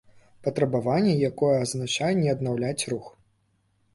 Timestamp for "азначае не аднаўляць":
1.59-2.87